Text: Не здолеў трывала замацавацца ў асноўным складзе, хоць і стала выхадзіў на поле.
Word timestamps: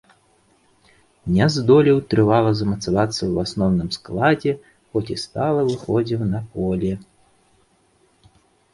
Не 1.35 1.45
здолеў 1.55 1.97
трывала 2.13 2.51
замацавацца 2.63 3.15
ў 3.31 3.35
асноўным 3.49 3.89
складзе, 3.99 4.53
хоць 4.89 5.07
і 5.19 5.21
стала 5.29 5.61
выхадзіў 5.71 6.21
на 6.35 6.39
поле. 6.57 6.93